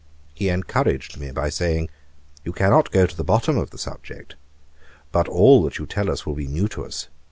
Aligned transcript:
He 0.33 0.49
encouraged 0.49 1.19
me 1.19 1.29
by 1.29 1.49
saying, 1.51 1.91
'You 2.43 2.53
cannot 2.53 2.89
go 2.89 3.05
to 3.05 3.15
the 3.15 3.23
bottom 3.23 3.55
of 3.59 3.69
the 3.69 3.77
subject; 3.77 4.33
but 5.11 5.27
all 5.27 5.61
that 5.61 5.77
you 5.77 5.85
tell 5.85 6.09
us 6.09 6.25
will 6.25 6.33
be 6.33 6.47
new 6.47 6.67
to 6.69 6.85
us. 6.85 7.07